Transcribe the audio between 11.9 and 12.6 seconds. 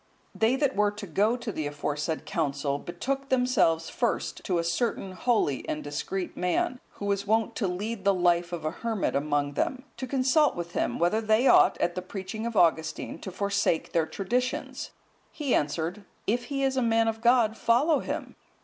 the preaching of